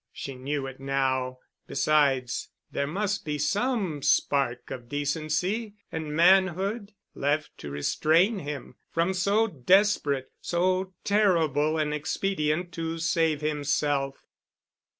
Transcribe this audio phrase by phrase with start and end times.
[0.11, 1.37] She knew it now.
[1.67, 9.13] Besides, there must be some spark of decency and manhood left to restrain him from
[9.13, 14.25] so desperate, so terrible an expedient to save himself.